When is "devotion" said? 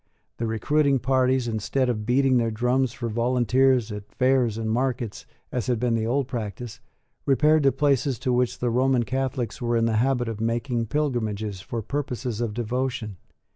12.55-13.17